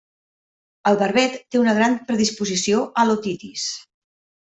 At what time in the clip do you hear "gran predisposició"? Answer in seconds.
1.81-2.83